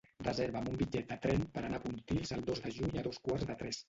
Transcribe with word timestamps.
Reserva'm 0.25 0.69
un 0.69 0.77
bitllet 0.79 1.11
de 1.11 1.17
tren 1.25 1.43
per 1.57 1.63
anar 1.67 1.79
a 1.81 1.83
Pontils 1.83 2.33
el 2.39 2.41
dos 2.47 2.63
de 2.65 2.73
juny 2.79 2.95
a 2.95 3.05
dos 3.09 3.21
quarts 3.27 3.47
de 3.53 3.57
tres. 3.61 3.79